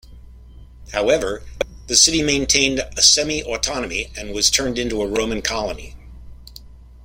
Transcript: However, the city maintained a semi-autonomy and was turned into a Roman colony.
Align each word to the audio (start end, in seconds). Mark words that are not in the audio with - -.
However, 0.93 1.43
the 1.85 1.95
city 1.95 2.23
maintained 2.23 2.79
a 2.79 3.01
semi-autonomy 3.03 4.11
and 4.17 4.33
was 4.33 4.49
turned 4.49 4.79
into 4.79 4.99
a 5.03 5.07
Roman 5.07 5.43
colony. 5.43 5.95